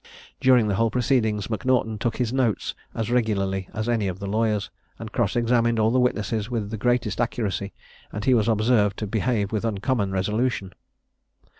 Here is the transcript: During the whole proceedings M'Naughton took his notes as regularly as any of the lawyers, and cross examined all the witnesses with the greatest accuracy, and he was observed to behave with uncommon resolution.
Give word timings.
During 0.39 0.67
the 0.67 0.77
whole 0.77 0.89
proceedings 0.89 1.45
M'Naughton 1.47 1.99
took 1.99 2.17
his 2.17 2.33
notes 2.33 2.73
as 2.95 3.11
regularly 3.11 3.69
as 3.71 3.87
any 3.87 4.07
of 4.07 4.17
the 4.17 4.25
lawyers, 4.25 4.71
and 4.97 5.11
cross 5.11 5.35
examined 5.35 5.77
all 5.77 5.91
the 5.91 5.99
witnesses 5.99 6.49
with 6.49 6.71
the 6.71 6.75
greatest 6.77 7.21
accuracy, 7.21 7.71
and 8.11 8.25
he 8.25 8.33
was 8.33 8.47
observed 8.47 8.97
to 8.97 9.05
behave 9.05 9.51
with 9.51 9.63
uncommon 9.63 10.11
resolution. 10.11 10.73